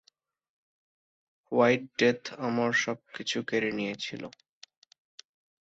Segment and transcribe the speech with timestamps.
[1.51, 4.23] White death আমার সবকিছু কেড়ে নিয়েছিল।